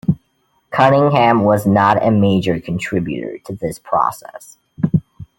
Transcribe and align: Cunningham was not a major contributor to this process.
Cunningham 0.71 1.41
was 1.43 1.67
not 1.67 2.03
a 2.03 2.09
major 2.09 2.59
contributor 2.59 3.37
to 3.45 3.53
this 3.55 3.77
process. 3.77 4.57